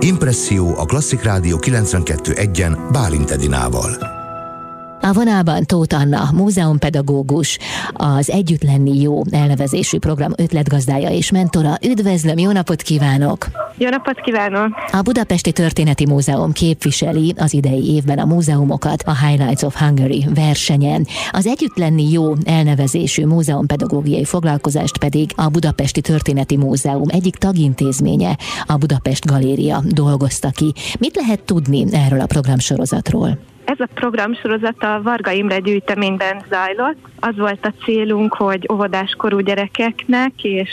[0.00, 4.11] Impresszió a Klasszik Rádió 92.1-en Bálint Edinával.
[5.04, 7.58] A vonalban Tóth Anna, múzeumpedagógus,
[7.92, 11.74] az Együtt lenni jó elnevezésű program ötletgazdája és mentora.
[11.86, 13.46] Üdvözlöm, jó napot kívánok!
[13.76, 14.68] Jó napot kívánok!
[14.92, 21.06] A Budapesti Történeti Múzeum képviseli az idei évben a múzeumokat a Highlights of Hungary versenyen.
[21.30, 28.76] Az Együtt lenni jó elnevezésű múzeumpedagógiai foglalkozást pedig a Budapesti Történeti Múzeum egyik tagintézménye, a
[28.76, 30.72] Budapest Galéria dolgozta ki.
[30.98, 33.38] Mit lehet tudni erről a programsorozatról?
[33.72, 36.98] Ez a programsorozat a Varga Imre gyűjteményben zajlott.
[37.20, 40.70] Az volt a célunk, hogy óvodáskorú gyerekeknek és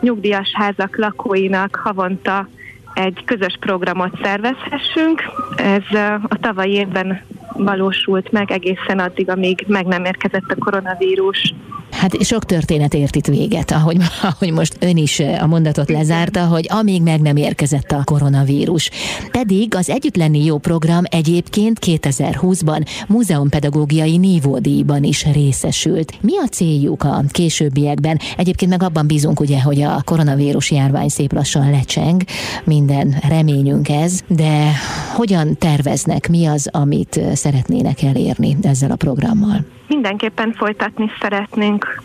[0.00, 2.48] nyugdíjas házak lakóinak havonta
[2.94, 5.22] egy közös programot szervezhessünk.
[5.56, 5.98] Ez
[6.28, 7.22] a tavalyi évben
[7.52, 11.54] valósult meg egészen addig, amíg meg nem érkezett a koronavírus.
[11.98, 13.96] Hát sok történet ért itt véget, ahogy,
[14.30, 18.90] ahogy most ön is a mondatot lezárta, hogy amíg meg nem érkezett a koronavírus.
[19.30, 26.12] Pedig az Együtt lenni jó program egyébként 2020-ban múzeumpedagógiai nívódíjban is részesült.
[26.20, 28.18] Mi a céljuk a későbbiekben?
[28.36, 32.22] Egyébként meg abban bízunk ugye, hogy a koronavírus járvány szép lassan lecseng,
[32.64, 34.72] minden reményünk ez, de
[35.14, 39.77] hogyan terveznek, mi az, amit szeretnének elérni ezzel a programmal?
[39.88, 42.02] Mindenképpen folytatni szeretnénk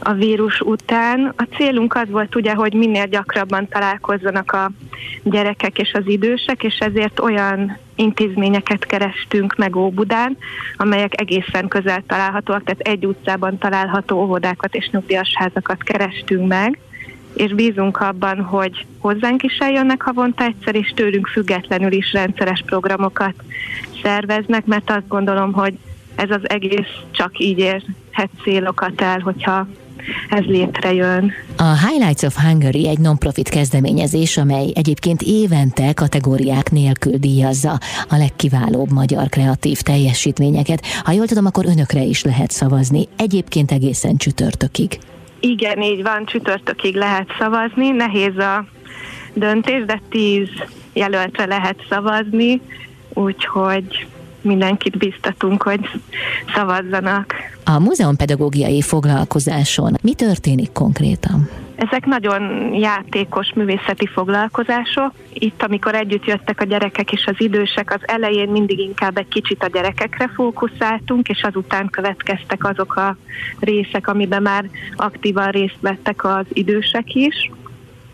[0.00, 1.32] a vírus után.
[1.36, 4.70] A célunk az volt ugye, hogy minél gyakrabban találkozzanak a
[5.22, 10.36] gyerekek és az idősek, és ezért olyan intézményeket kerestünk meg Óbudán,
[10.76, 16.78] amelyek egészen közel találhatóak, tehát egy utcában található óvodákat és nyugdíjas házakat kerestünk meg
[17.34, 23.34] és bízunk abban, hogy hozzánk is eljönnek havonta egyszer, és tőlünk függetlenül is rendszeres programokat
[24.02, 25.74] szerveznek, mert azt gondolom, hogy
[26.20, 29.66] ez az egész csak így érhet célokat el, hogyha
[30.28, 31.32] ez létrejön.
[31.56, 38.90] A Highlights of Hungary egy non-profit kezdeményezés, amely egyébként évente kategóriák nélkül díjazza a legkiválóbb
[38.92, 40.86] magyar kreatív teljesítményeket.
[41.04, 44.98] Ha jól tudom, akkor önökre is lehet szavazni, egyébként egészen csütörtökig.
[45.40, 48.64] Igen, így van, csütörtökig lehet szavazni, nehéz a
[49.34, 50.48] döntés, de tíz
[50.92, 52.60] jelöltre lehet szavazni,
[53.14, 54.06] úgyhogy
[54.42, 55.80] mindenkit biztatunk, hogy
[56.54, 57.34] szavazzanak.
[57.64, 61.48] A múzeumpedagógiai foglalkozáson mi történik konkrétan?
[61.76, 65.12] Ezek nagyon játékos művészeti foglalkozások.
[65.32, 69.62] Itt, amikor együtt jöttek a gyerekek és az idősek, az elején mindig inkább egy kicsit
[69.62, 73.16] a gyerekekre fókuszáltunk, és azután következtek azok a
[73.60, 77.50] részek, amiben már aktívan részt vettek az idősek is.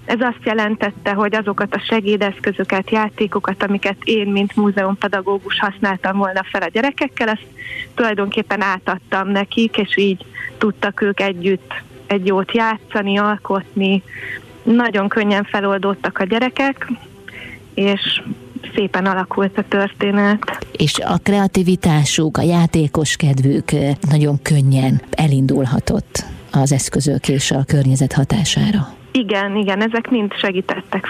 [0.06, 6.62] Ez azt jelentette, hogy azokat a segédeszközöket, játékokat, amiket én, mint múzeumpedagógus használtam volna fel
[6.62, 7.46] a gyerekekkel, ezt
[7.94, 10.24] tulajdonképpen átadtam nekik, és így
[10.58, 11.74] tudtak ők együtt
[12.06, 14.02] egy jót játszani, alkotni.
[14.62, 16.92] Nagyon könnyen feloldódtak a gyerekek,
[17.74, 18.22] és
[18.74, 20.66] szépen alakult a történet.
[20.72, 23.70] És a kreativitásuk, a játékos kedvük
[24.10, 28.94] nagyon könnyen elindulhatott az eszközök és a környezet hatására.
[29.16, 31.06] Igen, igen, ezek mind segítettek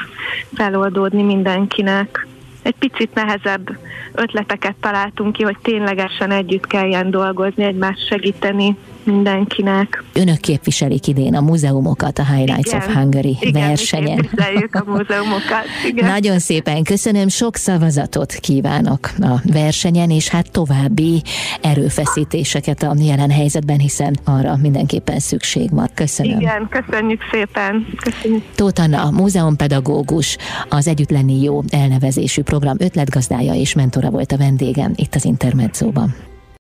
[0.55, 2.27] feloldódni mindenkinek.
[2.63, 3.79] Egy picit nehezebb
[4.13, 10.05] ötleteket találtunk ki, hogy ténylegesen együtt kelljen dolgozni, egymást segíteni mindenkinek.
[10.13, 14.29] Önök képviselik idén a múzeumokat a Highlights igen, of Hungary igen, versenyen.
[14.33, 15.65] Igen, a múzeumokat.
[15.87, 16.11] Igen.
[16.11, 21.23] Nagyon szépen köszönöm, sok szavazatot kívánok a versenyen, és hát további
[21.63, 25.89] erőfeszítéseket a jelen helyzetben, hiszen arra mindenképpen szükség van.
[25.95, 26.41] Köszönöm.
[26.41, 27.87] Igen, köszönjük szépen.
[28.03, 28.43] Köszönjük.
[28.55, 30.37] Tóth Anna, múzeumpedagógus,
[30.69, 36.15] az Együtt lenni jó elnevezésű program ötletgazdája és mentora volt a vendégem itt az Intermedzóban.